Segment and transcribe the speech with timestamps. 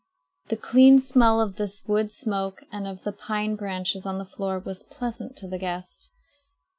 [0.47, 4.57] The clean smell of this wood smoke and of the pine branches on the floor
[4.57, 6.09] was pleasant to the guests.